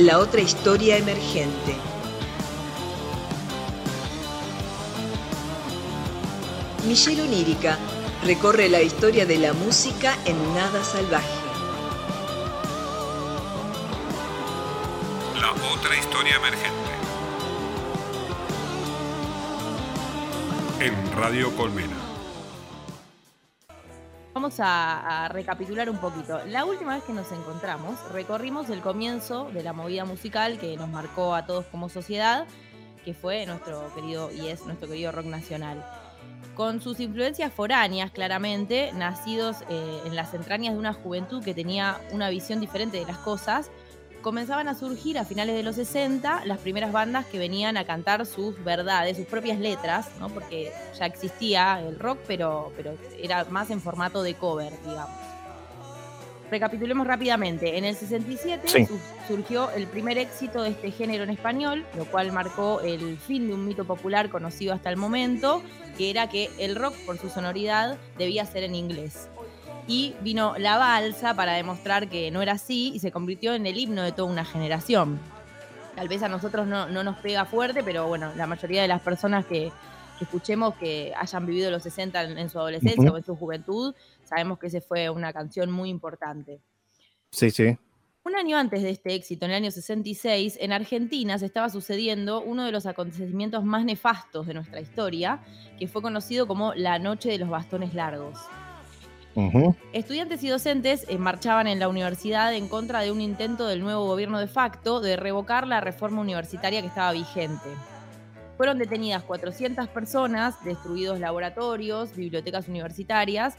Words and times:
La 0.00 0.18
otra 0.18 0.40
historia 0.40 0.96
emergente. 0.96 1.76
Michelle 6.86 7.20
Onírica 7.20 7.76
recorre 8.24 8.70
la 8.70 8.80
historia 8.80 9.26
de 9.26 9.36
la 9.36 9.52
música 9.52 10.16
en 10.24 10.54
Nada 10.54 10.82
Salvaje. 10.84 11.28
La 15.38 15.52
otra 15.52 15.94
historia 15.98 16.36
emergente. 16.36 16.90
En 20.80 21.12
Radio 21.12 21.54
Colmena. 21.54 22.09
Vamos 24.50 24.68
a, 24.68 25.26
a 25.26 25.28
recapitular 25.28 25.88
un 25.88 25.98
poquito. 25.98 26.44
La 26.46 26.64
última 26.64 26.96
vez 26.96 27.04
que 27.04 27.12
nos 27.12 27.30
encontramos, 27.30 28.00
recorrimos 28.10 28.68
el 28.68 28.80
comienzo 28.80 29.48
de 29.52 29.62
la 29.62 29.72
movida 29.72 30.04
musical 30.04 30.58
que 30.58 30.76
nos 30.76 30.88
marcó 30.88 31.36
a 31.36 31.46
todos 31.46 31.66
como 31.66 31.88
sociedad, 31.88 32.48
que 33.04 33.14
fue 33.14 33.46
nuestro 33.46 33.94
querido 33.94 34.32
y 34.32 34.48
es 34.48 34.66
nuestro 34.66 34.88
querido 34.88 35.12
rock 35.12 35.26
nacional. 35.26 35.86
Con 36.56 36.80
sus 36.80 36.98
influencias 36.98 37.52
foráneas, 37.52 38.10
claramente, 38.10 38.90
nacidos 38.92 39.58
eh, 39.68 40.00
en 40.04 40.16
las 40.16 40.34
entrañas 40.34 40.72
de 40.74 40.80
una 40.80 40.94
juventud 40.94 41.44
que 41.44 41.54
tenía 41.54 42.00
una 42.10 42.28
visión 42.28 42.58
diferente 42.58 42.98
de 42.98 43.04
las 43.04 43.18
cosas, 43.18 43.70
comenzaban 44.22 44.68
a 44.68 44.74
surgir 44.74 45.18
a 45.18 45.24
finales 45.24 45.54
de 45.54 45.62
los 45.62 45.76
60 45.76 46.44
las 46.44 46.58
primeras 46.58 46.92
bandas 46.92 47.26
que 47.26 47.38
venían 47.38 47.76
a 47.76 47.84
cantar 47.84 48.26
sus 48.26 48.62
verdades, 48.62 49.16
sus 49.16 49.26
propias 49.26 49.58
letras, 49.58 50.08
¿no? 50.20 50.28
porque 50.28 50.72
ya 50.98 51.06
existía 51.06 51.80
el 51.80 51.98
rock, 51.98 52.18
pero, 52.26 52.72
pero 52.76 52.94
era 53.18 53.44
más 53.46 53.70
en 53.70 53.80
formato 53.80 54.22
de 54.22 54.34
cover, 54.34 54.72
digamos. 54.86 55.16
Recapitulemos 56.50 57.06
rápidamente. 57.06 57.78
En 57.78 57.84
el 57.84 57.94
67 57.94 58.66
Sí. 58.68 58.84
su- 58.86 58.98
surgió 59.28 59.70
el 59.70 59.86
primer 59.86 60.18
éxito 60.18 60.62
de 60.62 60.70
este 60.70 60.90
género 60.90 61.22
en 61.22 61.30
español, 61.30 61.86
lo 61.96 62.04
cual 62.06 62.32
marcó 62.32 62.80
el 62.80 63.18
fin 63.18 63.46
de 63.46 63.54
un 63.54 63.64
mito 63.64 63.84
popular 63.84 64.30
conocido 64.30 64.74
hasta 64.74 64.90
el 64.90 64.96
momento, 64.96 65.62
que 65.96 66.10
era 66.10 66.28
que 66.28 66.50
el 66.58 66.74
rock, 66.74 66.94
por 67.06 67.18
su 67.18 67.28
sonoridad, 67.30 67.96
debía 68.18 68.44
ser 68.46 68.64
en 68.64 68.74
inglés. 68.74 69.28
Y 69.86 70.14
vino 70.20 70.54
la 70.58 70.78
balsa 70.78 71.34
para 71.34 71.52
demostrar 71.52 72.08
que 72.08 72.30
no 72.30 72.42
era 72.42 72.52
así 72.52 72.92
y 72.94 73.00
se 73.00 73.10
convirtió 73.10 73.54
en 73.54 73.66
el 73.66 73.78
himno 73.78 74.02
de 74.02 74.12
toda 74.12 74.30
una 74.30 74.44
generación. 74.44 75.18
Tal 75.96 76.08
vez 76.08 76.22
a 76.22 76.28
nosotros 76.28 76.66
no, 76.66 76.88
no 76.88 77.02
nos 77.02 77.16
pega 77.18 77.44
fuerte, 77.44 77.82
pero 77.82 78.06
bueno, 78.06 78.32
la 78.36 78.46
mayoría 78.46 78.82
de 78.82 78.88
las 78.88 79.02
personas 79.02 79.44
que, 79.46 79.72
que 80.18 80.24
escuchemos 80.24 80.74
que 80.76 81.12
hayan 81.16 81.46
vivido 81.46 81.70
los 81.70 81.82
60 81.82 82.22
en, 82.22 82.38
en 82.38 82.50
su 82.50 82.58
adolescencia 82.58 83.10
o 83.10 83.16
en 83.16 83.24
su 83.24 83.34
juventud, 83.34 83.94
sabemos 84.24 84.58
que 84.58 84.68
esa 84.68 84.80
fue 84.80 85.10
una 85.10 85.32
canción 85.32 85.70
muy 85.70 85.88
importante. 85.88 86.60
Sí, 87.30 87.50
sí. 87.50 87.76
Un 88.22 88.36
año 88.36 88.58
antes 88.58 88.82
de 88.82 88.90
este 88.90 89.14
éxito, 89.14 89.46
en 89.46 89.52
el 89.52 89.56
año 89.56 89.70
66, 89.70 90.58
en 90.60 90.72
Argentina 90.72 91.38
se 91.38 91.46
estaba 91.46 91.70
sucediendo 91.70 92.42
uno 92.42 92.66
de 92.66 92.70
los 92.70 92.84
acontecimientos 92.84 93.64
más 93.64 93.84
nefastos 93.86 94.46
de 94.46 94.52
nuestra 94.52 94.80
historia, 94.80 95.40
que 95.78 95.88
fue 95.88 96.02
conocido 96.02 96.46
como 96.46 96.74
la 96.74 96.98
Noche 96.98 97.30
de 97.30 97.38
los 97.38 97.48
Bastones 97.48 97.94
Largos. 97.94 98.38
Estudiantes 99.92 100.42
y 100.42 100.48
docentes 100.48 101.06
eh, 101.08 101.18
marchaban 101.18 101.66
en 101.66 101.78
la 101.78 101.88
universidad 101.88 102.54
en 102.54 102.68
contra 102.68 103.00
de 103.00 103.12
un 103.12 103.20
intento 103.20 103.66
del 103.66 103.80
nuevo 103.80 104.06
gobierno 104.06 104.38
de 104.38 104.46
facto 104.46 105.00
de 105.00 105.16
revocar 105.16 105.66
la 105.66 105.80
reforma 105.80 106.20
universitaria 106.20 106.80
que 106.80 106.88
estaba 106.88 107.12
vigente. 107.12 107.68
Fueron 108.56 108.78
detenidas 108.78 109.22
400 109.22 109.88
personas, 109.88 110.62
destruidos 110.64 111.18
laboratorios, 111.18 112.14
bibliotecas 112.14 112.68
universitarias, 112.68 113.56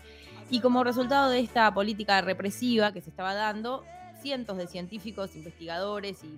y 0.52 0.60
como 0.60 0.84
resultado 0.84 1.30
de 1.30 1.40
esta 1.40 1.74
política 1.74 2.22
represiva 2.22 2.92
que 2.92 3.02
se 3.02 3.10
estaba 3.10 3.34
dando, 3.34 3.84
cientos 4.22 4.58
de 4.58 4.68
científicos, 4.68 5.36
investigadores 5.36 6.24
y 6.24 6.38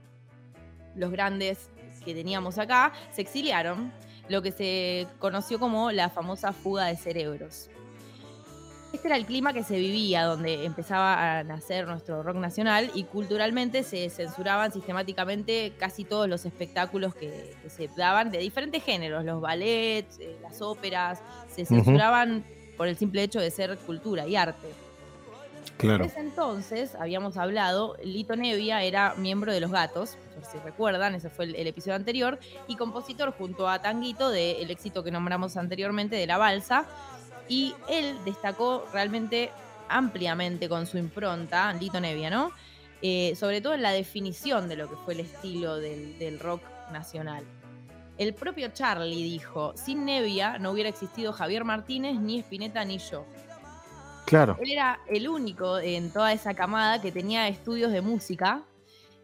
los 0.95 1.11
grandes 1.11 1.69
que 2.05 2.13
teníamos 2.13 2.57
acá 2.57 2.93
se 3.11 3.21
exiliaron, 3.21 3.91
lo 4.29 4.41
que 4.41 4.51
se 4.51 5.07
conoció 5.19 5.59
como 5.59 5.91
la 5.91 6.09
famosa 6.09 6.53
fuga 6.53 6.85
de 6.85 6.95
cerebros. 6.95 7.69
Este 8.93 9.07
era 9.07 9.17
el 9.17 9.25
clima 9.25 9.53
que 9.53 9.63
se 9.63 9.75
vivía, 9.79 10.23
donde 10.23 10.65
empezaba 10.65 11.39
a 11.39 11.43
nacer 11.43 11.87
nuestro 11.87 12.21
rock 12.21 12.37
nacional 12.37 12.91
y 12.93 13.05
culturalmente 13.05 13.81
se 13.81 14.07
censuraban 14.11 14.71
sistemáticamente 14.71 15.73
casi 15.79 16.03
todos 16.03 16.29
los 16.29 16.45
espectáculos 16.45 17.15
que, 17.15 17.55
que 17.63 17.69
se 17.71 17.89
daban 17.97 18.29
de 18.29 18.37
diferentes 18.37 18.83
géneros, 18.83 19.25
los 19.25 19.41
ballets, 19.41 20.19
eh, 20.19 20.37
las 20.43 20.61
óperas, 20.61 21.23
se 21.47 21.65
censuraban 21.65 22.45
por 22.77 22.87
el 22.87 22.95
simple 22.95 23.23
hecho 23.23 23.39
de 23.39 23.49
ser 23.49 23.75
cultura 23.79 24.27
y 24.27 24.35
arte. 24.35 24.67
Claro. 25.77 26.03
En 26.03 26.09
ese 26.11 26.19
entonces, 26.19 26.95
habíamos 26.95 27.35
hablado, 27.37 27.97
Lito 28.03 28.35
Nevia 28.35 28.83
era 28.83 29.15
miembro 29.15 29.51
de 29.51 29.59
Los 29.59 29.71
Gatos, 29.71 30.17
por 30.35 30.45
si 30.45 30.59
recuerdan, 30.59 31.15
ese 31.15 31.31
fue 31.31 31.45
el, 31.45 31.55
el 31.55 31.65
episodio 31.65 31.95
anterior, 31.95 32.39
y 32.67 32.75
compositor 32.75 33.31
junto 33.31 33.67
a 33.67 33.81
Tanguito 33.81 34.29
del 34.29 34.69
éxito 34.69 35.03
que 35.03 35.09
nombramos 35.09 35.57
anteriormente 35.57 36.15
de 36.15 36.27
La 36.27 36.37
Balsa, 36.37 36.85
y 37.47 37.73
él 37.89 38.17
destacó 38.25 38.85
realmente 38.93 39.51
ampliamente 39.89 40.69
con 40.69 40.85
su 40.87 40.97
impronta, 40.97 41.71
Lito 41.73 41.99
Nevia, 41.99 42.29
¿no? 42.29 42.51
Eh, 43.01 43.35
sobre 43.35 43.59
todo 43.61 43.73
en 43.73 43.81
la 43.81 43.91
definición 43.91 44.69
de 44.69 44.77
lo 44.77 44.89
que 44.89 44.95
fue 44.95 45.13
el 45.13 45.19
estilo 45.19 45.75
del, 45.77 46.17
del 46.17 46.39
rock 46.39 46.61
nacional. 46.91 47.43
El 48.17 48.33
propio 48.33 48.69
Charlie 48.69 49.23
dijo, 49.23 49.73
sin 49.75 50.05
Nevia 50.05 50.57
no 50.57 50.71
hubiera 50.71 50.89
existido 50.89 51.33
Javier 51.33 51.63
Martínez, 51.65 52.15
ni 52.19 52.39
Spinetta, 52.39 52.85
ni 52.85 52.99
yo. 52.99 53.25
Claro. 54.25 54.57
Él 54.61 54.71
era 54.71 54.99
el 55.09 55.27
único 55.27 55.79
en 55.79 56.11
toda 56.13 56.31
esa 56.31 56.53
camada 56.53 57.01
que 57.01 57.11
tenía 57.11 57.47
estudios 57.49 57.91
de 57.91 58.01
música 58.01 58.63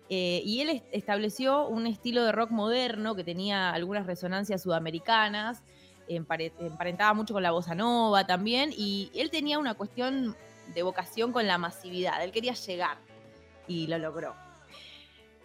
eh, 0.10 0.42
y 0.44 0.60
él 0.60 0.70
est- 0.72 0.86
estableció 0.92 1.68
un 1.68 1.88
estilo 1.88 2.24
de 2.26 2.32
rock 2.34 2.52
moderno 2.52 3.16
que 3.16 3.24
tenía 3.24 3.72
algunas 3.72 4.06
resonancias 4.08 4.62
sudamericanas, 4.64 5.64
empare- 6.10 6.54
emparentaba 6.60 7.14
mucho 7.14 7.34
con 7.34 7.44
la 7.44 7.52
bossa 7.52 7.76
nova 7.76 8.26
también 8.26 8.72
y 8.76 9.12
él 9.14 9.30
tenía 9.30 9.60
una 9.60 9.76
cuestión 9.76 10.36
de 10.74 10.84
vocación 10.84 11.32
con 11.32 11.48
la 11.48 11.58
masividad, 11.58 12.24
él 12.24 12.32
quería 12.32 12.54
llegar 12.54 12.98
y 13.68 13.88
lo 13.88 13.98
logró. 13.98 14.36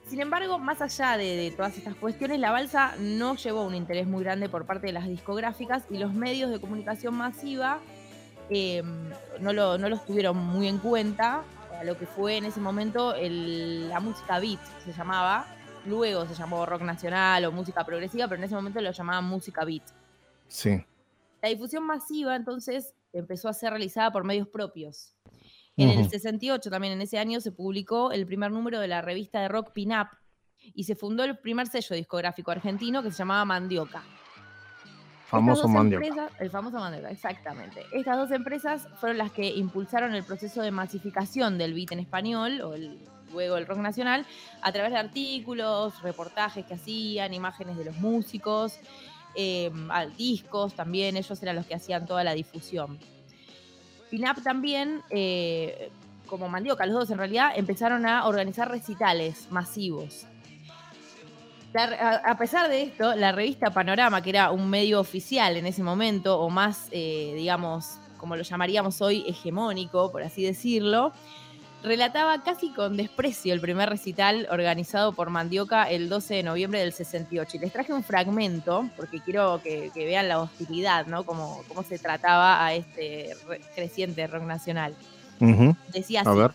Sin 0.06 0.20
embargo, 0.20 0.58
más 0.58 0.82
allá 0.82 1.16
de, 1.16 1.52
todas 1.56 1.78
estas 1.78 1.94
cuestiones, 1.94 2.38
la 2.38 2.50
balsa 2.50 2.94
no 2.98 3.36
llevó 3.36 3.62
un 3.62 3.74
interés 3.74 4.06
muy 4.06 4.22
grande 4.22 4.50
por 4.50 4.66
parte 4.66 4.88
de 4.88 4.92
las 4.92 5.08
discográficas 5.08 5.84
y 5.90 5.96
los 5.96 6.12
medios 6.12 6.50
de 6.50 6.60
comunicación 6.60 7.14
masiva 7.14 7.80
eh, 8.50 8.82
no, 9.40 9.54
lo, 9.54 9.78
los 9.78 10.04
tuvieron 10.04 10.36
muy 10.36 10.68
en 10.68 10.76
cuenta 10.76 11.42
a 11.78 11.84
lo 11.84 11.96
que 11.96 12.06
fue 12.06 12.36
en 12.36 12.44
ese 12.44 12.60
momento 12.60 13.14
la 13.18 14.00
música 14.00 14.38
beat, 14.38 14.60
se 14.84 14.92
llamaba. 14.92 15.46
Luego 15.86 16.26
se 16.26 16.34
llamó 16.34 16.64
rock 16.64 16.82
nacional 16.82 17.44
o 17.44 17.52
música 17.52 17.84
progresiva, 17.84 18.26
pero 18.26 18.38
en 18.38 18.44
ese 18.44 18.54
momento 18.54 18.80
lo 18.80 18.90
llamaban 18.90 19.24
música 19.24 19.64
beat. 19.64 19.82
Sí. 20.48 20.84
La 21.42 21.48
difusión 21.48 21.84
masiva 21.84 22.36
entonces 22.36 22.94
empezó 23.12 23.48
a 23.48 23.52
ser 23.52 23.70
realizada 23.70 24.10
por 24.12 24.24
medios 24.24 24.48
propios. 24.48 25.14
En 25.76 25.90
el 25.90 26.00
Ujú. 26.00 26.10
68, 26.10 26.70
también 26.70 26.92
en 26.94 27.02
ese 27.02 27.18
año, 27.18 27.40
se 27.40 27.50
publicó 27.52 28.12
el 28.12 28.26
primer 28.26 28.50
número 28.52 28.78
de 28.80 28.88
la 28.88 29.02
revista 29.02 29.40
de 29.40 29.48
rock 29.48 29.72
Pin 29.72 29.92
Up 29.92 30.08
y 30.72 30.84
se 30.84 30.94
fundó 30.94 31.24
el 31.24 31.36
primer 31.38 31.66
sello 31.66 31.96
discográfico 31.96 32.50
argentino 32.52 33.02
que 33.02 33.10
se 33.10 33.18
llamaba 33.18 33.44
Mandioca. 33.44 34.02
Famoso 35.26 35.66
mandioca. 35.66 36.06
empresas- 36.06 36.32
el 36.40 36.50
famoso 36.50 36.78
Mandioca, 36.78 37.10
exactamente. 37.10 37.84
Estas 37.92 38.16
dos 38.16 38.30
empresas 38.30 38.86
fueron 39.00 39.18
las 39.18 39.32
que 39.32 39.46
impulsaron 39.48 40.14
el 40.14 40.22
proceso 40.22 40.62
de 40.62 40.70
masificación 40.70 41.58
del 41.58 41.74
beat 41.74 41.90
en 41.92 41.98
español, 41.98 42.60
o 42.60 42.74
el- 42.74 42.98
luego 43.32 43.56
el 43.56 43.66
rock 43.66 43.78
nacional, 43.78 44.26
a 44.62 44.70
través 44.70 44.92
de 44.92 44.98
artículos, 44.98 46.00
reportajes 46.02 46.64
que 46.66 46.74
hacían, 46.74 47.34
imágenes 47.34 47.76
de 47.76 47.86
los 47.86 47.96
músicos, 47.96 48.78
eh, 49.34 49.70
discos 50.16 50.74
también, 50.74 51.16
ellos 51.16 51.42
eran 51.42 51.56
los 51.56 51.66
que 51.66 51.74
hacían 51.74 52.06
toda 52.06 52.24
la 52.24 52.34
difusión. 52.34 52.98
Pinap 54.10 54.42
también, 54.42 55.02
eh, 55.10 55.90
como 56.26 56.48
Mandioca, 56.48 56.86
los 56.86 56.94
dos 56.94 57.10
en 57.10 57.18
realidad, 57.18 57.52
empezaron 57.56 58.06
a 58.06 58.26
organizar 58.26 58.70
recitales 58.70 59.48
masivos. 59.50 60.26
A 61.76 62.38
pesar 62.38 62.70
de 62.70 62.82
esto, 62.82 63.16
la 63.16 63.32
revista 63.32 63.70
Panorama, 63.70 64.22
que 64.22 64.30
era 64.30 64.52
un 64.52 64.70
medio 64.70 65.00
oficial 65.00 65.56
en 65.56 65.66
ese 65.66 65.82
momento, 65.82 66.38
o 66.38 66.48
más, 66.48 66.86
eh, 66.92 67.32
digamos, 67.34 67.98
como 68.16 68.36
lo 68.36 68.44
llamaríamos 68.44 69.02
hoy, 69.02 69.24
hegemónico, 69.26 70.12
por 70.12 70.22
así 70.22 70.44
decirlo, 70.44 71.12
relataba 71.84 72.42
casi 72.42 72.70
con 72.70 72.96
desprecio 72.96 73.52
el 73.54 73.60
primer 73.60 73.88
recital 73.88 74.48
organizado 74.50 75.12
por 75.12 75.30
Mandioca 75.30 75.84
el 75.90 76.08
12 76.08 76.34
de 76.34 76.42
noviembre 76.42 76.80
del 76.80 76.92
68. 76.92 77.56
Y 77.56 77.60
les 77.60 77.72
traje 77.72 77.92
un 77.92 78.02
fragmento, 78.02 78.88
porque 78.96 79.20
quiero 79.20 79.60
que, 79.62 79.90
que 79.94 80.04
vean 80.06 80.28
la 80.28 80.40
hostilidad, 80.40 81.06
¿no? 81.06 81.24
Cómo, 81.24 81.62
cómo 81.68 81.82
se 81.82 81.98
trataba 81.98 82.64
a 82.64 82.74
este 82.74 83.36
re- 83.46 83.60
creciente 83.74 84.26
rock 84.26 84.44
nacional. 84.44 84.96
Decía 85.92 86.22
A 86.24 86.30
así. 86.30 86.38
ver. 86.38 86.50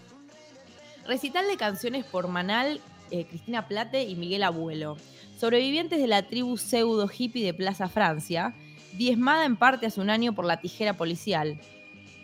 Recital 1.07 1.47
de 1.47 1.57
canciones 1.57 2.05
por 2.05 2.27
Manal, 2.27 2.81
eh, 3.11 3.25
Cristina 3.25 3.67
Plate 3.67 4.03
y 4.03 4.15
Miguel 4.15 4.43
Abuelo. 4.43 4.97
Sobrevivientes 5.39 5.99
de 5.99 6.07
la 6.07 6.23
tribu 6.23 6.57
pseudo 6.57 7.09
hippie 7.15 7.45
de 7.45 7.53
Plaza 7.53 7.87
Francia, 7.87 8.53
diezmada 8.93 9.45
en 9.45 9.55
parte 9.55 9.85
hace 9.85 10.01
un 10.01 10.09
año 10.09 10.33
por 10.33 10.45
la 10.45 10.59
tijera 10.59 10.93
policial. 10.93 11.59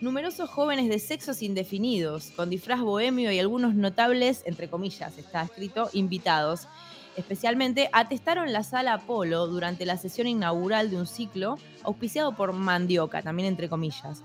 Numerosos 0.01 0.49
jóvenes 0.49 0.89
de 0.89 0.99
sexos 0.99 1.41
indefinidos, 1.41 2.31
con 2.35 2.49
disfraz 2.49 2.81
bohemio 2.81 3.31
y 3.31 3.39
algunos 3.39 3.75
notables, 3.75 4.43
entre 4.45 4.69
comillas, 4.69 5.17
está 5.17 5.43
escrito, 5.43 5.89
invitados. 5.93 6.67
Especialmente 7.15 7.89
atestaron 7.93 8.51
la 8.51 8.63
sala 8.63 8.93
Apolo 8.93 9.47
durante 9.47 9.85
la 9.85 9.97
sesión 9.97 10.27
inaugural 10.27 10.89
de 10.89 10.97
un 10.97 11.07
ciclo 11.07 11.57
auspiciado 11.83 12.35
por 12.35 12.51
Mandioca, 12.51 13.21
también 13.21 13.47
entre 13.47 13.69
comillas. 13.69 14.21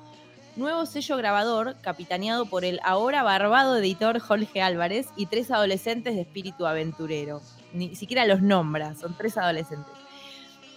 Nuevo 0.56 0.84
sello 0.84 1.16
grabador, 1.16 1.76
capitaneado 1.80 2.46
por 2.46 2.64
el 2.64 2.80
ahora 2.82 3.22
barbado 3.22 3.76
editor 3.78 4.18
Jorge 4.18 4.60
Álvarez 4.60 5.06
y 5.16 5.26
tres 5.26 5.52
adolescentes 5.52 6.16
de 6.16 6.22
espíritu 6.22 6.66
aventurero. 6.66 7.40
Ni 7.72 7.94
siquiera 7.94 8.26
los 8.26 8.42
nombra, 8.42 8.96
son 8.96 9.16
tres 9.16 9.38
adolescentes. 9.38 9.99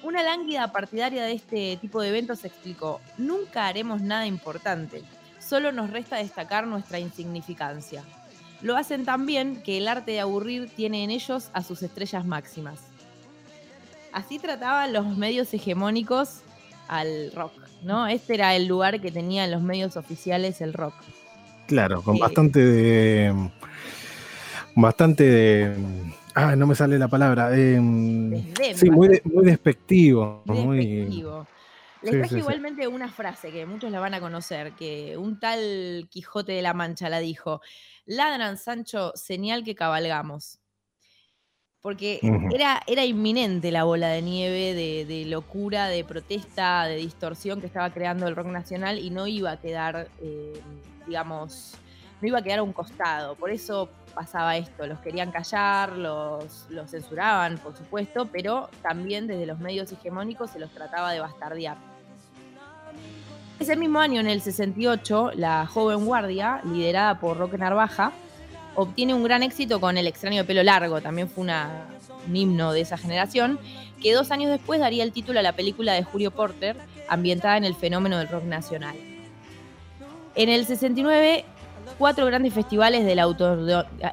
Una 0.03 0.21
lánguida 0.21 0.71
partidaria 0.71 1.23
de 1.23 1.31
este 1.31 1.77
tipo 1.77 2.01
de 2.01 2.09
eventos 2.09 2.43
explicó, 2.43 2.99
nunca 3.17 3.67
haremos 3.67 4.01
nada 4.01 4.27
importante, 4.27 5.01
solo 5.39 5.71
nos 5.71 5.89
resta 5.91 6.17
destacar 6.17 6.67
nuestra 6.67 6.99
insignificancia. 6.99 8.03
Lo 8.61 8.75
hacen 8.75 9.05
tan 9.05 9.25
bien 9.25 9.63
que 9.63 9.77
el 9.77 9.87
arte 9.87 10.11
de 10.11 10.19
aburrir 10.19 10.69
tiene 10.69 11.05
en 11.05 11.09
ellos 11.09 11.49
a 11.53 11.63
sus 11.63 11.81
estrellas 11.83 12.25
máximas. 12.25 12.79
Así 14.11 14.39
trataban 14.39 14.91
los 14.91 15.17
medios 15.17 15.53
hegemónicos 15.53 16.41
al 16.87 17.31
rock, 17.33 17.53
¿no? 17.81 18.05
Este 18.07 18.35
era 18.35 18.55
el 18.55 18.67
lugar 18.67 18.99
que 19.01 19.11
tenía 19.11 19.45
en 19.45 19.51
los 19.51 19.61
medios 19.61 19.95
oficiales 19.95 20.59
el 20.61 20.73
rock. 20.73 20.93
Claro, 21.67 22.01
con 22.01 22.17
Eh, 22.17 22.19
bastante 22.19 22.59
de. 22.59 23.51
Bastante 24.75 25.23
de. 25.23 25.75
Ah, 26.35 26.55
no 26.55 26.65
me 26.65 26.75
sale 26.75 26.97
la 26.97 27.07
palabra. 27.07 27.49
eh, 27.53 27.79
sí, 28.75 28.89
muy, 28.89 29.07
de- 29.07 29.21
muy 29.25 29.45
despectivo. 29.45 30.41
Muy, 30.45 30.77
despectivo. 30.77 31.47
Les 32.01 32.11
traje 32.11 32.29
sí, 32.29 32.35
sí. 32.35 32.39
igualmente 32.39 32.87
una 32.87 33.09
frase 33.09 33.51
que 33.51 33.65
muchos 33.65 33.91
la 33.91 33.99
van 33.99 34.13
a 34.13 34.19
conocer, 34.19 34.73
que 34.73 35.15
un 35.17 35.39
tal 35.39 36.07
Quijote 36.09 36.51
de 36.51 36.61
la 36.61 36.73
Mancha 36.73 37.07
la 37.07 37.19
dijo, 37.19 37.61
ladran 38.05 38.57
Sancho, 38.57 39.13
señal 39.15 39.63
que 39.63 39.75
cabalgamos. 39.75 40.59
Porque 41.79 42.19
era, 42.53 42.81
era 42.87 43.05
inminente 43.05 43.69
la 43.71 43.83
bola 43.83 44.07
de 44.07 44.21
nieve, 44.21 44.73
de, 44.73 45.05
de 45.05 45.25
locura, 45.25 45.87
de 45.87 46.03
protesta, 46.03 46.85
de 46.85 46.95
distorsión 46.95 47.59
que 47.59 47.67
estaba 47.67 47.89
creando 47.93 48.27
el 48.27 48.35
rock 48.35 48.47
nacional 48.47 48.99
y 48.99 49.09
no 49.09 49.27
iba 49.27 49.51
a 49.51 49.59
quedar, 49.59 50.07
eh, 50.21 50.61
digamos, 51.05 51.75
no 52.21 52.27
iba 52.27 52.39
a 52.39 52.41
quedar 52.41 52.59
a 52.59 52.63
un 52.63 52.71
costado. 52.73 53.35
Por 53.35 53.51
eso 53.51 53.89
pasaba 54.13 54.57
esto, 54.57 54.87
los 54.87 54.99
querían 54.99 55.31
callar, 55.31 55.93
los, 55.93 56.67
censuraban, 56.87 57.57
por 57.57 57.75
supuesto, 57.75 58.27
pero 58.31 58.69
también 58.81 59.27
desde 59.27 59.45
los 59.45 59.59
medios 59.59 59.91
hegemónicos 59.91 60.51
se 60.51 60.59
los 60.59 60.71
trataba 60.71 61.11
de 61.11 61.19
bastardear. 61.19 61.77
Ese 63.59 63.75
mismo 63.75 63.99
año, 63.99 64.19
en 64.19 64.27
el 64.27 64.41
68, 64.41 65.31
la 65.35 65.65
joven 65.65 66.05
guardia, 66.05 66.61
liderada 66.65 67.19
por 67.19 67.37
Roque 67.37 67.57
Narvaja, 67.57 68.11
obtiene 68.75 69.13
un 69.13 69.23
gran 69.23 69.43
éxito 69.43 69.79
con 69.79 69.97
El 69.97 70.07
extraño 70.07 70.37
de 70.37 70.43
pelo 70.43 70.63
largo, 70.63 71.01
también 71.01 71.29
fue 71.29 71.45
un 71.45 72.35
himno 72.35 72.73
de 72.73 72.81
esa 72.81 72.97
generación, 72.97 73.59
que 74.01 74.13
dos 74.13 74.31
años 74.31 74.51
después 74.51 74.79
daría 74.79 75.03
el 75.03 75.11
título 75.11 75.39
a 75.39 75.43
la 75.43 75.53
película 75.53 75.93
de 75.93 76.03
Julio 76.03 76.31
Porter, 76.31 76.77
ambientada 77.07 77.57
en 77.57 77.63
el 77.63 77.75
fenómeno 77.75 78.17
del 78.17 78.27
rock 78.27 78.43
nacional. 78.43 78.95
En 80.35 80.49
el 80.49 80.65
69, 80.65 81.45
cuatro 81.93 82.25
grandes 82.25 82.53
festivales 82.53 83.05
de 83.05 83.15
la, 83.15 83.23
auto- 83.23 83.55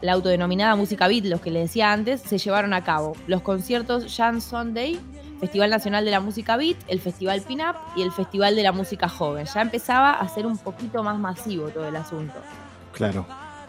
la 0.02 0.12
autodenominada 0.12 0.76
música 0.76 1.08
beat, 1.08 1.24
los 1.24 1.40
que 1.40 1.50
les 1.50 1.64
decía 1.68 1.92
antes, 1.92 2.20
se 2.20 2.38
llevaron 2.38 2.72
a 2.74 2.82
cabo. 2.84 3.14
Los 3.26 3.42
conciertos 3.42 4.14
Jan 4.16 4.40
Sunday, 4.40 4.98
Festival 5.40 5.70
Nacional 5.70 6.04
de 6.04 6.10
la 6.10 6.20
Música 6.20 6.56
Beat, 6.56 6.76
el 6.88 7.00
Festival 7.00 7.40
Pin-Up 7.40 7.76
y 7.96 8.02
el 8.02 8.12
Festival 8.12 8.54
de 8.56 8.62
la 8.62 8.72
Música 8.72 9.08
Joven. 9.08 9.46
Ya 9.46 9.62
empezaba 9.62 10.12
a 10.12 10.28
ser 10.28 10.46
un 10.46 10.58
poquito 10.58 11.02
más 11.02 11.18
masivo 11.18 11.68
todo 11.68 11.88
el 11.88 11.96
asunto. 11.96 12.34
claro. 12.92 13.26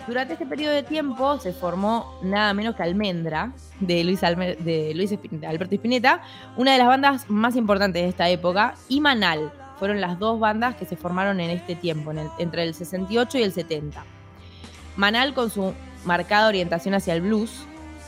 Durante 0.08 0.34
este 0.34 0.48
periodo 0.48 0.74
de 0.74 0.82
tiempo 0.82 1.38
se 1.38 1.54
formó 1.54 2.18
nada 2.24 2.56
menos 2.56 2.76
que 2.76 2.82
Almendra, 2.82 3.52
de 3.80 4.04
Luis, 4.04 4.24
Alme- 4.24 4.58
de 4.58 4.94
Luis 4.96 5.12
Alberto 5.48 5.76
Spinetta, 5.76 6.24
una 6.58 6.72
de 6.72 6.80
las 6.80 6.88
bandas 6.88 7.30
más 7.30 7.56
importantes 7.56 8.02
de 8.02 8.10
esta 8.10 8.28
época, 8.28 8.74
y 8.90 9.00
Manal. 9.00 9.52
Fueron 9.82 10.00
las 10.00 10.20
dos 10.20 10.40
bandas 10.40 10.76
que 10.76 10.86
se 10.86 10.96
formaron 10.96 11.40
en 11.40 11.50
este 11.50 11.74
tiempo, 11.76 12.12
en 12.12 12.20
el- 12.20 12.30
entre 12.38 12.62
el 12.66 12.76
68 12.76 13.40
y 13.40 13.42
el 13.42 13.52
70. 13.52 14.04
Manal, 14.96 15.34
con 15.34 15.50
su 15.50 15.74
marcada 16.06 16.48
orientación 16.48 16.94
hacia 16.94 17.16
el 17.16 17.22
blues, 17.22 17.50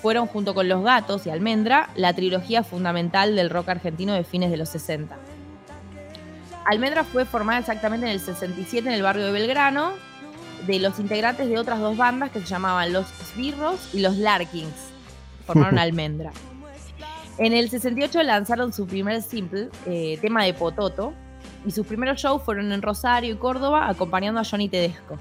fueron 0.03 0.27
junto 0.27 0.53
con 0.53 0.69
Los 0.69 0.83
Gatos 0.83 1.25
y 1.25 1.31
Almendra 1.31 1.89
la 1.95 2.13
trilogía 2.13 2.61
fundamental 2.63 3.35
del 3.35 3.49
rock 3.49 3.69
argentino 3.69 4.13
de 4.13 4.23
fines 4.23 4.51
de 4.51 4.57
los 4.57 4.69
60. 4.69 5.15
Almendra 6.67 7.03
fue 7.03 7.25
formada 7.25 7.57
exactamente 7.61 8.05
en 8.05 8.11
el 8.11 8.19
67 8.19 8.87
en 8.87 8.93
el 8.93 9.01
barrio 9.01 9.25
de 9.25 9.31
Belgrano, 9.31 9.93
de 10.67 10.77
los 10.77 10.99
integrantes 10.99 11.49
de 11.49 11.57
otras 11.57 11.79
dos 11.79 11.97
bandas 11.97 12.29
que 12.29 12.39
se 12.41 12.45
llamaban 12.45 12.93
Los 12.93 13.07
Sbirros 13.07 13.95
y 13.95 14.01
Los 14.01 14.15
Larkins. 14.17 14.75
Formaron 15.47 15.79
Almendra. 15.79 16.31
En 17.39 17.53
el 17.53 17.71
68 17.71 18.21
lanzaron 18.21 18.71
su 18.73 18.85
primer 18.85 19.23
simple, 19.23 19.69
eh, 19.87 20.19
tema 20.21 20.43
de 20.43 20.53
Pototo, 20.53 21.15
y 21.65 21.71
sus 21.71 21.85
primeros 21.87 22.19
shows 22.19 22.41
fueron 22.43 22.71
en 22.71 22.81
Rosario 22.81 23.33
y 23.33 23.37
Córdoba, 23.37 23.89
acompañando 23.89 24.39
a 24.39 24.43
Johnny 24.43 24.69
Tedesco. 24.69 25.17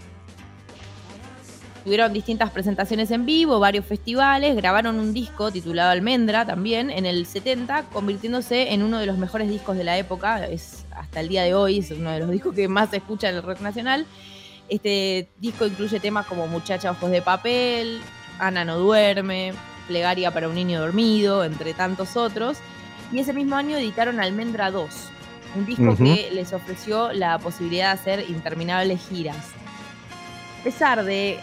Tuvieron 1.84 2.12
distintas 2.12 2.50
presentaciones 2.50 3.10
en 3.10 3.26
vivo, 3.26 3.58
varios 3.58 3.84
festivales, 3.84 4.54
grabaron 4.54 5.00
un 5.00 5.12
disco 5.12 5.50
titulado 5.50 5.90
Almendra 5.90 6.46
también 6.46 6.90
en 6.90 7.06
el 7.06 7.26
70, 7.26 7.86
convirtiéndose 7.92 8.72
en 8.72 8.84
uno 8.84 9.00
de 9.00 9.06
los 9.06 9.18
mejores 9.18 9.48
discos 9.48 9.76
de 9.76 9.82
la 9.82 9.98
época. 9.98 10.46
Es 10.46 10.86
hasta 10.92 11.20
el 11.20 11.28
día 11.28 11.42
de 11.42 11.54
hoy, 11.54 11.78
es 11.78 11.90
uno 11.90 12.10
de 12.10 12.20
los 12.20 12.30
discos 12.30 12.54
que 12.54 12.68
más 12.68 12.90
se 12.90 12.98
escucha 12.98 13.28
en 13.28 13.36
el 13.36 13.42
rock 13.42 13.60
nacional. 13.60 14.06
Este 14.68 15.28
disco 15.38 15.66
incluye 15.66 15.98
temas 15.98 16.26
como 16.26 16.46
Muchacha 16.46 16.92
Ojos 16.92 17.10
de 17.10 17.20
Papel, 17.20 18.00
Ana 18.38 18.64
no 18.64 18.78
duerme, 18.78 19.52
Plegaria 19.88 20.30
para 20.30 20.48
un 20.48 20.54
niño 20.54 20.80
dormido, 20.80 21.42
entre 21.42 21.74
tantos 21.74 22.16
otros. 22.16 22.58
Y 23.10 23.18
ese 23.18 23.32
mismo 23.32 23.56
año 23.56 23.76
editaron 23.76 24.20
Almendra 24.20 24.70
2, 24.70 24.88
un 25.54 25.66
disco 25.66 25.96
que 25.96 26.30
les 26.32 26.52
ofreció 26.52 27.12
la 27.12 27.38
posibilidad 27.38 27.94
de 27.94 28.00
hacer 28.00 28.30
interminables 28.30 29.00
giras. 29.08 29.36
A 30.60 30.64
pesar 30.64 31.04
de 31.04 31.38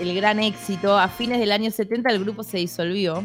el 0.00 0.14
gran 0.14 0.40
éxito, 0.40 0.98
a 0.98 1.08
fines 1.08 1.38
del 1.38 1.52
año 1.52 1.70
70 1.70 2.10
el 2.10 2.18
grupo 2.24 2.42
se 2.42 2.58
disolvió. 2.58 3.22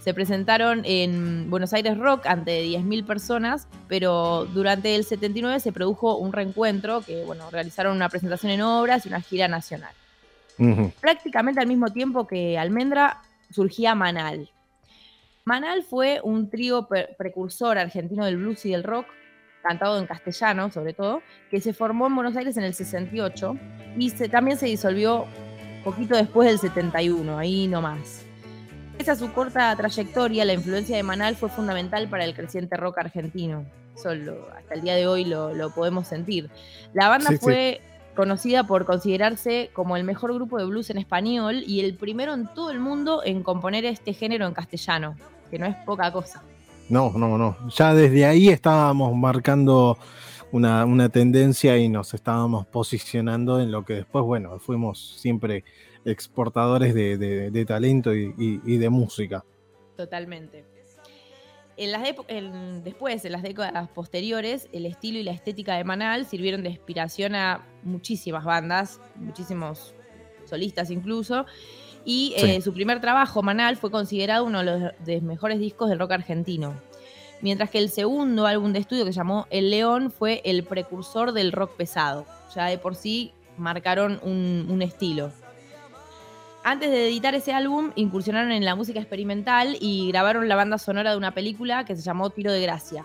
Se 0.00 0.12
presentaron 0.12 0.82
en 0.84 1.48
Buenos 1.48 1.72
Aires 1.72 1.96
Rock 1.96 2.26
ante 2.26 2.62
10.000 2.66 3.06
personas, 3.06 3.66
pero 3.88 4.44
durante 4.52 4.94
el 4.96 5.04
79 5.04 5.60
se 5.60 5.72
produjo 5.72 6.16
un 6.18 6.32
reencuentro 6.34 7.00
que, 7.00 7.24
bueno, 7.24 7.50
realizaron 7.50 7.96
una 7.96 8.10
presentación 8.10 8.52
en 8.52 8.60
obras 8.60 9.06
y 9.06 9.08
una 9.08 9.22
gira 9.22 9.48
nacional. 9.48 9.92
Prácticamente 11.00 11.60
al 11.60 11.66
mismo 11.66 11.90
tiempo 11.90 12.26
que 12.26 12.58
Almendra 12.58 13.22
surgía 13.50 13.94
Manal. 13.94 14.50
Manal 15.46 15.82
fue 15.82 16.20
un 16.22 16.50
trío 16.50 16.86
pre- 16.86 17.14
precursor 17.16 17.78
argentino 17.78 18.24
del 18.26 18.36
blues 18.36 18.64
y 18.66 18.70
del 18.72 18.82
rock, 18.84 19.06
cantado 19.64 19.98
en 19.98 20.06
castellano 20.06 20.70
sobre 20.70 20.92
todo, 20.92 21.22
que 21.50 21.60
se 21.60 21.72
formó 21.72 22.06
en 22.06 22.14
Buenos 22.14 22.36
Aires 22.36 22.56
en 22.56 22.62
el 22.64 22.74
68 22.74 23.56
y 23.98 24.10
se- 24.10 24.28
también 24.28 24.58
se 24.58 24.66
disolvió 24.66 25.24
poquito 25.82 26.14
después 26.16 26.48
del 26.48 26.58
71, 26.58 27.36
ahí 27.38 27.66
nomás. 27.66 28.22
Pese 28.96 29.10
a 29.10 29.16
su 29.16 29.32
corta 29.32 29.74
trayectoria, 29.74 30.44
la 30.44 30.52
influencia 30.52 30.96
de 30.96 31.02
Manal 31.02 31.34
fue 31.34 31.48
fundamental 31.48 32.08
para 32.08 32.24
el 32.24 32.34
creciente 32.34 32.76
rock 32.76 32.98
argentino. 32.98 33.64
Eso 33.96 34.14
lo- 34.14 34.48
hasta 34.56 34.74
el 34.74 34.82
día 34.82 34.94
de 34.94 35.06
hoy 35.06 35.24
lo, 35.24 35.52
lo 35.54 35.70
podemos 35.74 36.06
sentir. 36.06 36.48
La 36.92 37.08
banda 37.08 37.30
Sí, 37.30 37.36
sí. 37.36 37.42
fue 37.42 37.80
conocida 38.14 38.64
por 38.64 38.84
considerarse 38.84 39.70
como 39.72 39.96
el 39.96 40.04
mejor 40.04 40.32
grupo 40.34 40.58
de 40.58 40.64
blues 40.66 40.90
en 40.90 40.98
español 40.98 41.64
y 41.66 41.80
el 41.80 41.94
primero 41.96 42.32
en 42.34 42.46
todo 42.54 42.70
el 42.70 42.78
mundo 42.78 43.22
en 43.24 43.42
componer 43.42 43.84
este 43.84 44.12
género 44.12 44.46
en 44.46 44.54
castellano, 44.54 45.16
que 45.50 45.58
no 45.58 45.66
es 45.66 45.74
poca 45.84 46.12
cosa. 46.12 46.42
No, 46.88 47.12
no, 47.16 47.38
no. 47.38 47.56
Ya 47.70 47.94
desde 47.94 48.26
ahí 48.26 48.48
estábamos 48.48 49.14
marcando 49.16 49.98
una, 50.52 50.84
una 50.84 51.08
tendencia 51.08 51.76
y 51.78 51.88
nos 51.88 52.14
estábamos 52.14 52.66
posicionando 52.66 53.60
en 53.60 53.70
lo 53.72 53.84
que 53.84 53.94
después, 53.94 54.24
bueno, 54.24 54.58
fuimos 54.60 55.16
siempre 55.18 55.64
exportadores 56.04 56.94
de, 56.94 57.16
de- 57.16 57.50
talento 57.64 58.14
y, 58.14 58.34
y- 58.38 58.60
de 58.78 58.90
música. 58.90 59.44
Totalmente. 59.96 60.64
En 61.76 61.90
las 61.90 62.02
en- 62.28 62.84
después, 62.84 63.24
en 63.24 63.32
las 63.32 63.42
décadas 63.42 63.88
posteriores, 63.88 64.68
el 64.72 64.86
estilo 64.86 65.18
y 65.18 65.22
la 65.24 65.32
estética 65.32 65.74
de 65.76 65.82
Manal 65.84 66.26
sirvieron 66.26 66.62
de 66.62 66.68
inspiración 66.70 67.34
a 67.34 67.66
muchísimas 67.82 68.44
bandas, 68.44 69.00
muchísimos 69.16 69.94
solistas 70.44 70.90
incluso. 70.90 71.46
Y 72.04 72.34
Sí. 72.38 72.46
eh, 72.46 72.60
su 72.60 72.72
primer 72.74 73.00
trabajo, 73.00 73.42
Manal, 73.42 73.76
fue 73.76 73.90
considerado 73.90 74.44
uno 74.44 74.58
de 74.58 74.64
los, 74.64 74.92
de 75.04 75.20
mejores 75.20 75.58
discos 75.58 75.88
del 75.88 75.98
rock 75.98 76.12
argentino. 76.12 76.74
Mientras 77.40 77.70
que 77.70 77.78
el 77.78 77.90
segundo 77.90 78.46
álbum 78.46 78.72
de 78.72 78.78
estudio, 78.78 79.04
que 79.04 79.12
se 79.12 79.18
llamó 79.18 79.46
El 79.50 79.70
León, 79.70 80.10
fue 80.10 80.40
el 80.44 80.64
precursor 80.64 81.32
del 81.32 81.52
rock 81.52 81.76
pesado. 81.76 82.26
Ya 82.54 82.66
de 82.66 82.78
por 82.78 82.94
sí 82.94 83.32
marcaron 83.58 84.18
un, 84.22 84.66
un 84.70 84.82
estilo. 84.82 85.30
Antes 86.62 86.90
de 86.90 87.08
editar 87.08 87.34
ese 87.34 87.52
álbum, 87.52 87.90
incursionaron 87.94 88.50
en 88.52 88.64
la 88.64 88.74
música 88.74 88.98
experimental 88.98 89.76
y 89.80 90.08
grabaron 90.08 90.48
la 90.48 90.56
banda 90.56 90.78
sonora 90.78 91.10
de 91.10 91.18
una 91.18 91.32
película 91.32 91.84
que 91.84 91.94
se 91.96 92.02
llamó 92.02 92.30
Tiro 92.30 92.52
de 92.52 92.62
Gracia. 92.62 93.04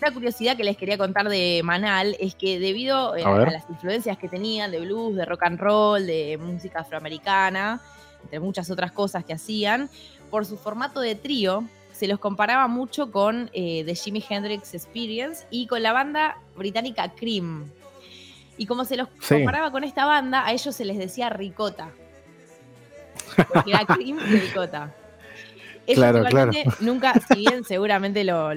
Una 0.00 0.12
curiosidad 0.12 0.56
que 0.56 0.64
les 0.64 0.76
quería 0.76 0.98
contar 0.98 1.28
de 1.28 1.62
Manal 1.64 2.16
es 2.20 2.34
que 2.34 2.58
debido 2.58 3.16
eh, 3.16 3.24
a, 3.24 3.50
las 3.50 3.68
influencias 3.70 4.18
que 4.18 4.28
tenían 4.28 4.70
de 4.70 4.80
blues, 4.80 5.16
de 5.16 5.24
rock 5.24 5.44
and 5.44 5.58
roll, 5.58 6.06
de 6.06 6.36
música 6.38 6.80
afroamericana, 6.80 7.80
entre 8.22 8.40
muchas 8.40 8.70
otras 8.70 8.92
cosas 8.92 9.24
que 9.24 9.32
hacían, 9.32 9.88
por 10.30 10.44
su 10.44 10.56
formato 10.58 11.00
de 11.00 11.14
trío, 11.14 11.64
se 11.92 12.08
los 12.08 12.18
comparaba 12.18 12.66
mucho 12.66 13.10
con 13.12 13.50
eh, 13.52 13.84
The 13.86 13.94
Jimi 13.94 14.24
Hendrix 14.28 14.74
Experience 14.74 15.46
y 15.50 15.66
con 15.66 15.82
la 15.82 15.92
banda 15.92 16.38
británica 16.56 17.12
Cream. 17.14 17.70
Y 18.56 18.66
como 18.66 18.84
se 18.84 18.96
los 18.96 19.08
comparaba 19.28 19.70
con 19.70 19.84
esta 19.84 20.04
banda, 20.04 20.44
a 20.44 20.52
ellos 20.52 20.74
se 20.74 20.84
les 20.84 20.98
decía 20.98 21.28
ricota. 21.28 21.90
Porque 23.52 23.70
era 23.70 23.84
Cream 23.86 24.18
y 24.18 24.38
ricota. 24.38 24.94
Ellos 25.86 25.98
claro, 25.98 26.24
claro. 26.24 26.52
nunca, 26.80 27.14
si 27.28 27.40
bien 27.40 27.64
seguramente 27.64 28.24
lo, 28.24 28.52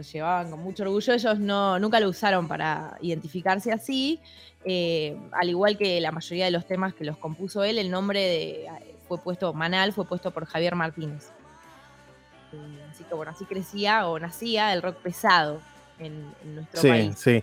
llevaban 0.00 0.50
con 0.50 0.60
mucho 0.60 0.82
orgullo, 0.82 1.12
ellos 1.12 1.38
no, 1.38 1.78
nunca 1.78 2.00
lo 2.00 2.08
usaron 2.08 2.48
para 2.48 2.96
identificarse 3.00 3.72
así. 3.72 4.20
Eh, 4.64 5.16
al 5.32 5.50
igual 5.50 5.76
que 5.76 6.00
la 6.00 6.10
mayoría 6.10 6.46
de 6.46 6.50
los 6.50 6.66
temas 6.66 6.94
que 6.94 7.04
los 7.04 7.18
compuso 7.18 7.62
él, 7.64 7.78
el 7.78 7.90
nombre 7.90 8.20
de, 8.20 8.66
fue 9.06 9.18
puesto, 9.18 9.52
Manal 9.52 9.92
fue 9.92 10.06
puesto 10.06 10.30
por 10.30 10.46
Javier 10.46 10.74
Martínez. 10.74 11.30
Así 12.90 13.04
que 13.04 13.14
bueno, 13.14 13.32
así 13.32 13.44
crecía 13.44 14.06
o 14.06 14.18
nacía 14.18 14.72
el 14.72 14.82
rock 14.82 14.96
pesado 14.98 15.60
en, 15.98 16.32
nuestro 16.54 16.82
país. 16.82 17.14
Sí, 17.18 17.42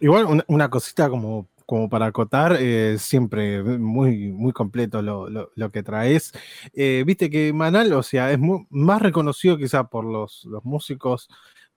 Igual 0.00 0.44
una, 0.46 0.68
cosita 0.68 1.08
como, 1.08 1.46
como 1.66 1.88
para 1.88 2.06
acotar, 2.06 2.56
eh, 2.60 2.96
siempre 2.98 3.62
muy, 3.62 4.32
muy 4.32 4.52
completo 4.52 5.02
lo, 5.02 5.70
que 5.72 5.82
traes. 5.82 6.32
Eh, 6.72 7.02
viste 7.04 7.28
que 7.28 7.52
Manal, 7.52 7.92
o 7.92 8.02
sea, 8.02 8.30
es 8.30 8.38
más 8.70 9.02
reconocido 9.02 9.58
quizá 9.58 9.84
por 9.84 10.04
los, 10.04 10.48
músicos 10.62 11.28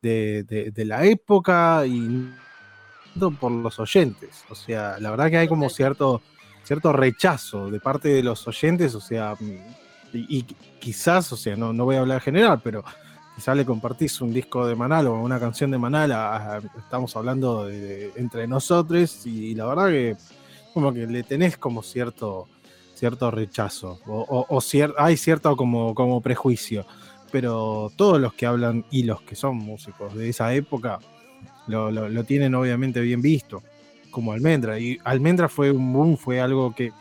de, 0.02 0.72
la 0.86 1.04
época 1.06 1.86
y 1.88 2.32
por 3.40 3.52
los 3.52 3.80
oyentes. 3.80 4.46
O 4.50 4.56
sea, 4.56 5.00
la 5.00 5.10
verdad 5.10 5.32
que 5.32 5.38
hay 5.38 5.48
como 5.48 5.70
cierto, 5.70 6.22
cierto 6.64 6.94
rechazo 6.94 7.72
de 7.72 7.80
parte 7.80 8.10
de 8.10 8.22
los 8.22 8.48
oyentes, 8.48 8.94
o 8.94 9.02
sea, 9.02 9.36
y, 10.14 10.44
quizás, 10.80 11.34
o 11.34 11.38
sea, 11.38 11.56
no, 11.56 11.74
no 11.74 11.86
voy 11.86 11.96
a 11.96 12.02
hablar 12.02 12.22
general, 12.22 12.62
pero 12.64 12.84
quizás 13.40 13.56
le 13.56 13.64
compartís 13.64 14.20
un 14.20 14.34
disco 14.34 14.68
de 14.68 14.76
Manal 14.76 15.08
o 15.08 15.14
una 15.14 15.40
canción 15.40 15.72
de 15.72 15.78
Manal, 15.78 16.12
estamos 16.78 17.16
hablando 17.16 17.68
de, 17.68 18.12
entre 18.18 18.46
nosotros, 18.48 19.26
y, 19.26 19.56
la 19.56 19.66
verdad 19.66 19.88
que 19.88 20.18
como 20.74 20.94
que 20.94 21.08
le 21.08 21.24
tenés 21.24 21.56
como 21.56 21.82
cierto, 21.82 22.50
cierto 22.96 23.32
rechazo, 23.32 24.02
o, 24.08 24.46
o, 24.50 24.62
hay 24.98 25.16
cierto 25.16 25.56
como, 25.56 25.96
como 25.96 26.20
prejuicio, 26.20 26.86
pero 27.32 27.90
todos 27.96 28.20
los 28.20 28.34
que 28.34 28.46
hablan 28.46 28.84
y 28.92 29.04
los 29.04 29.22
que 29.22 29.36
son 29.36 29.56
músicos 29.56 30.14
de 30.16 30.28
esa 30.28 30.54
época 30.54 31.00
lo, 31.68 31.92
lo, 31.92 32.24
tienen 32.26 32.56
obviamente 32.56 33.00
bien 33.00 33.22
visto, 33.22 33.64
como 34.12 34.34
Almendra, 34.34 34.78
y 34.80 34.98
Almendra 35.06 35.48
fue 35.48 35.72
un 35.72 35.94
boom, 35.94 36.18
fue 36.18 36.42
algo 36.42 36.76
que 36.76 36.92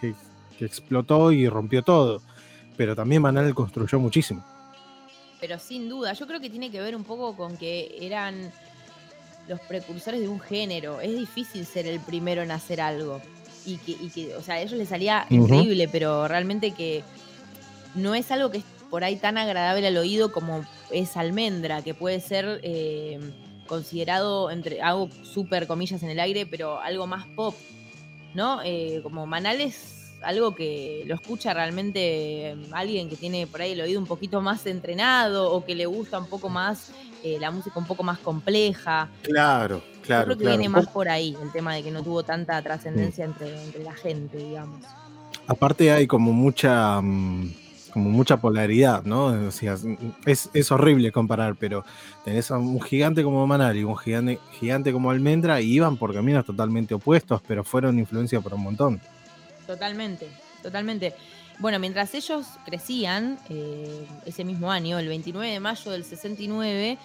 explotó 0.60 1.32
y 1.32 1.48
rompió 1.48 1.82
todo 1.82 2.22
pero 2.78 2.94
también 2.94 3.20
Manal 3.20 3.52
construyó 3.54 3.98
muchísimo. 3.98 4.44
Pero 5.40 5.58
sin 5.58 5.88
duda, 5.88 6.12
yo 6.12 6.26
creo 6.26 6.40
que 6.40 6.50
tiene 6.50 6.70
que 6.70 6.80
ver 6.80 6.96
un 6.96 7.04
poco 7.04 7.36
con 7.36 7.56
que 7.56 7.96
eran 8.00 8.52
los 9.46 9.60
precursores 9.60 10.20
de 10.20 10.28
un 10.28 10.40
género. 10.40 11.00
Es 11.00 11.16
difícil 11.16 11.64
ser 11.64 11.86
el 11.86 12.00
primero 12.00 12.42
en 12.42 12.50
hacer 12.50 12.80
algo. 12.80 13.20
Y 13.64 13.76
que, 13.76 14.34
o 14.34 14.42
sea, 14.42 14.54
a 14.54 14.60
ellos 14.60 14.78
les 14.78 14.88
salía 14.88 15.26
increíble, 15.28 15.88
pero 15.88 16.26
realmente 16.26 16.70
que 16.70 17.02
no 17.94 18.14
es 18.14 18.30
algo 18.30 18.50
que 18.50 18.58
es 18.58 18.64
por 18.88 19.04
ahí 19.04 19.16
tan 19.16 19.36
agradable 19.36 19.86
al 19.86 19.96
oído 19.98 20.32
como 20.32 20.64
es 20.90 21.16
almendra, 21.18 21.82
que 21.82 21.92
puede 21.92 22.20
ser 22.20 22.60
eh, 22.62 23.18
considerado 23.66 24.50
entre 24.50 24.80
algo 24.80 25.10
súper 25.22 25.66
comillas 25.66 26.02
en 26.02 26.08
el 26.08 26.20
aire, 26.20 26.46
pero 26.46 26.80
algo 26.80 27.06
más 27.06 27.26
pop, 27.36 27.54
¿no? 28.34 28.62
Eh, 28.64 29.00
como 29.02 29.26
Manales 29.26 29.97
algo 30.22 30.54
que 30.54 31.02
lo 31.06 31.14
escucha 31.14 31.54
realmente 31.54 32.50
em, 32.50 32.62
alguien 32.72 33.08
que 33.08 33.16
tiene 33.16 33.46
por 33.46 33.62
ahí 33.62 33.72
el 33.72 33.80
oído 33.80 34.00
un 34.00 34.06
poquito 34.06 34.40
más 34.40 34.66
entrenado 34.66 35.52
o 35.52 35.64
que 35.64 35.74
le 35.74 35.86
gusta 35.86 36.18
un 36.18 36.26
poco 36.26 36.48
más 36.48 36.92
eh, 37.22 37.38
la 37.40 37.50
música 37.50 37.78
un 37.78 37.86
poco 37.86 38.02
más 38.02 38.18
compleja. 38.18 39.08
Claro, 39.22 39.82
claro. 40.02 40.30
Yo 40.30 40.36
creo 40.36 40.38
que 40.38 40.56
viene 40.56 40.68
más 40.68 40.86
por 40.88 41.08
ahí 41.08 41.36
el 41.42 41.50
tema 41.52 41.74
de 41.74 41.82
que 41.82 41.90
no 41.90 42.02
tuvo 42.02 42.22
tanta 42.22 42.60
trascendencia 42.62 43.26
mm. 43.26 43.30
entre, 43.30 43.84
la 43.84 43.94
gente, 43.94 44.38
digamos. 44.38 44.80
Aparte 45.46 45.90
hay 45.90 46.06
como 46.06 46.32
mucha 46.32 47.00
mm, 47.00 47.52
como 47.92 48.10
mucha 48.10 48.36
polaridad, 48.36 49.02
¿no? 49.04 49.26
O 49.26 49.50
sea, 49.50 49.76
es, 50.26 50.50
es, 50.52 50.70
horrible 50.70 51.10
comparar, 51.10 51.56
pero 51.56 51.84
tenés 52.24 52.50
a 52.50 52.58
un 52.58 52.80
gigante 52.80 53.22
como 53.22 53.46
Manal 53.46 53.76
y 53.76 53.82
un 53.82 53.96
gigante, 53.96 54.38
gigante 54.60 54.92
como 54.92 55.10
Almendra 55.10 55.60
y 55.60 55.72
iban 55.72 55.96
por 55.96 56.12
caminos 56.12 56.44
totalmente 56.44 56.94
opuestos, 56.94 57.40
pero 57.48 57.64
fueron 57.64 57.98
influencia 57.98 58.40
por 58.40 58.54
un 58.54 58.62
montón. 58.62 59.00
Totalmente, 59.68 60.30
totalmente. 60.62 61.14
Bueno, 61.58 61.78
mientras 61.78 62.14
ellos 62.14 62.46
crecían, 62.64 63.38
eh, 63.50 64.08
ese 64.24 64.42
mismo 64.42 64.72
año, 64.72 64.98
el 64.98 65.08
29 65.08 65.52
de 65.52 65.60
mayo 65.60 65.90
del 65.90 66.04
69, 66.04 66.96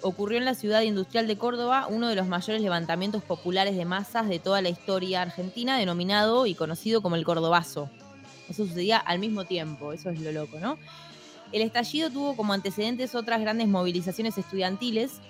ocurrió 0.00 0.38
en 0.38 0.46
la 0.46 0.54
ciudad 0.54 0.80
industrial 0.80 1.26
de 1.26 1.36
Córdoba 1.36 1.86
uno 1.90 2.08
de 2.08 2.14
los 2.14 2.26
mayores 2.26 2.62
levantamientos 2.62 3.22
populares 3.22 3.76
de 3.76 3.84
masas 3.84 4.26
de 4.26 4.38
toda 4.38 4.62
la 4.62 4.70
historia 4.70 5.20
argentina, 5.20 5.76
denominado 5.76 6.46
y 6.46 6.54
conocido 6.54 7.02
como 7.02 7.16
el 7.16 7.26
Cordobazo. 7.26 7.90
Eso 8.48 8.64
sucedía 8.64 8.96
al 8.96 9.18
mismo 9.18 9.44
tiempo, 9.44 9.92
eso 9.92 10.08
es 10.08 10.18
lo 10.18 10.32
loco, 10.32 10.58
¿no? 10.60 10.78
El 11.52 11.60
estallido 11.60 12.08
tuvo 12.08 12.36
como 12.36 12.54
antecedentes 12.54 13.14
otras 13.14 13.42
grandes 13.42 13.68
movilizaciones 13.68 14.38
estudiantiles, 14.38 15.20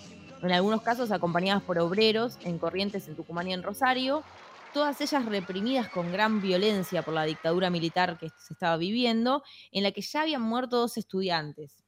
en 0.40 0.52
algunos 0.52 0.82
casos 0.82 1.10
acompañadas 1.10 1.64
por 1.64 1.80
obreros 1.80 2.38
en 2.44 2.58
Corrientes, 2.58 3.08
en 3.08 3.16
Tucumán 3.16 3.48
y 3.48 3.52
en 3.52 3.64
Rosario, 3.64 4.22
todas 4.72 5.00
ellas 5.00 5.24
reprimidas 5.24 5.88
con 5.88 6.10
gran 6.12 6.40
violencia 6.40 7.02
por 7.02 7.14
la 7.14 7.24
dictadura 7.24 7.70
militar 7.70 8.18
que 8.18 8.28
se 8.28 8.54
estaba 8.54 8.76
viviendo, 8.76 9.42
en 9.70 9.82
la 9.82 9.92
que 9.92 10.02
ya 10.02 10.22
habían 10.22 10.42
muerto 10.42 10.78
dos 10.78 10.96
estudiantes. 10.96 11.82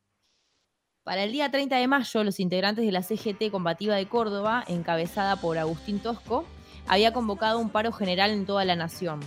Para 1.02 1.24
el 1.24 1.32
día 1.32 1.50
30 1.50 1.76
de 1.76 1.86
mayo, 1.86 2.24
los 2.24 2.40
integrantes 2.40 2.84
de 2.84 2.92
la 2.92 3.02
CGT 3.02 3.50
combativa 3.50 3.94
de 3.94 4.08
Córdoba, 4.08 4.64
encabezada 4.68 5.36
por 5.36 5.58
Agustín 5.58 5.98
Tosco, 5.98 6.46
había 6.86 7.12
convocado 7.12 7.58
un 7.58 7.70
paro 7.70 7.92
general 7.92 8.30
en 8.30 8.46
toda 8.46 8.64
la 8.64 8.76
nación. 8.76 9.20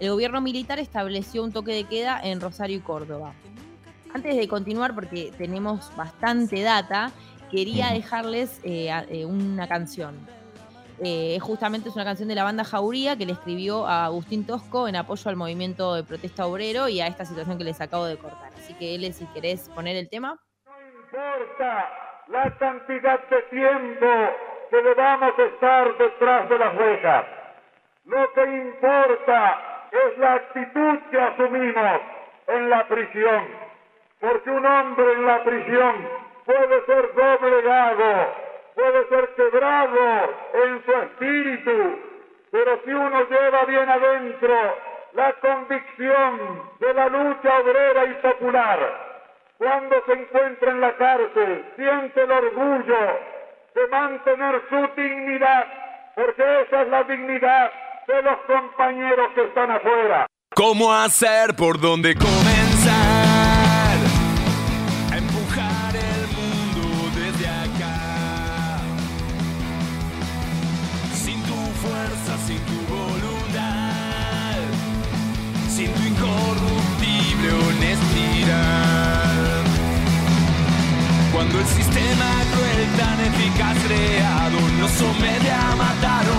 El 0.00 0.10
gobierno 0.10 0.40
militar 0.40 0.78
estableció 0.78 1.42
un 1.42 1.52
toque 1.52 1.72
de 1.72 1.84
queda 1.84 2.20
en 2.22 2.40
Rosario 2.40 2.76
y 2.76 2.80
Córdoba. 2.80 3.34
Antes 4.14 4.36
de 4.36 4.46
continuar, 4.46 4.94
porque 4.94 5.32
tenemos 5.36 5.94
bastante 5.96 6.62
data, 6.62 7.12
quería 7.50 7.92
dejarles 7.92 8.60
eh, 8.62 8.90
eh, 9.08 9.24
una 9.24 9.66
canción. 9.68 10.16
Eh, 11.00 11.38
justamente 11.40 11.88
es 11.88 11.94
una 11.94 12.04
canción 12.04 12.28
de 12.28 12.34
la 12.34 12.42
banda 12.42 12.64
Jauría 12.64 13.16
que 13.16 13.24
le 13.24 13.32
escribió 13.32 13.86
a 13.86 14.06
Agustín 14.06 14.44
Tosco 14.44 14.88
en 14.88 14.96
apoyo 14.96 15.30
al 15.30 15.36
movimiento 15.36 15.94
de 15.94 16.02
protesta 16.02 16.46
obrero 16.46 16.88
y 16.88 17.00
a 17.00 17.06
esta 17.06 17.24
situación 17.24 17.56
que 17.56 17.64
les 17.64 17.80
acabo 17.80 18.06
de 18.06 18.16
cortar. 18.16 18.50
Así 18.56 18.74
que 18.74 18.96
él, 18.96 19.12
si 19.12 19.24
querés 19.26 19.68
poner 19.68 19.96
el 19.96 20.08
tema. 20.08 20.36
No 20.66 20.72
importa 21.00 21.88
la 22.28 22.58
cantidad 22.58 23.20
de 23.28 23.42
tiempo 23.42 24.06
que 24.70 24.76
debamos 24.76 25.38
estar 25.38 25.98
detrás 25.98 26.48
de 26.48 26.58
las 26.58 26.74
rejas. 26.74 27.24
Lo 28.04 28.32
que 28.32 28.42
importa 28.42 29.88
es 29.92 30.18
la 30.18 30.34
actitud 30.34 30.98
que 31.10 31.20
asumimos 31.20 32.00
en 32.48 32.70
la 32.70 32.88
prisión. 32.88 33.46
Porque 34.20 34.50
un 34.50 34.66
hombre 34.66 35.12
en 35.12 35.26
la 35.26 35.44
prisión 35.44 36.08
puede 36.44 36.86
ser 36.86 37.14
doblegado 37.14 38.47
puede 38.78 39.08
ser 39.08 39.34
quebrado 39.34 40.36
en 40.54 40.84
su 40.84 40.92
espíritu, 40.92 41.98
pero 42.52 42.80
si 42.84 42.90
uno 42.92 43.28
lleva 43.28 43.64
bien 43.64 43.88
adentro 43.88 44.54
la 45.14 45.32
convicción 45.40 46.62
de 46.78 46.94
la 46.94 47.08
lucha 47.08 47.58
obrera 47.58 48.04
y 48.04 48.14
popular, 48.22 48.78
cuando 49.58 49.96
se 50.06 50.12
encuentra 50.12 50.70
en 50.70 50.80
la 50.80 50.96
cárcel, 50.96 51.64
siente 51.74 52.22
el 52.22 52.30
orgullo 52.30 53.18
de 53.74 53.86
mantener 53.88 54.62
su 54.68 55.00
dignidad, 55.00 55.66
porque 56.14 56.62
esa 56.62 56.82
es 56.82 56.88
la 56.88 57.02
dignidad 57.02 57.72
de 58.06 58.22
los 58.22 58.38
compañeros 58.46 59.28
que 59.34 59.42
están 59.42 59.72
afuera. 59.72 60.26
¿Cómo 60.54 60.92
hacer? 60.92 61.56
¿Por 61.56 61.80
dónde 61.80 62.14
sistema 81.76 82.30
cruel 82.52 82.80
tan 82.96 83.20
eficaz 83.30 83.76
creado 83.86 84.60
nos 84.78 84.90
somete 84.92 85.50
a 85.50 85.76
matar 85.76 86.37